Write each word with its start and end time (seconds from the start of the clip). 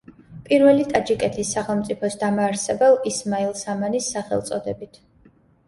პირველი 0.45 0.85
ტაჯიკეთის 0.93 1.51
სახელმწიფოს 1.57 2.17
დამაარსებელ 2.25 2.99
ისმაილ 3.13 3.55
სამანის 3.63 4.11
სახელწოდებით. 4.17 5.03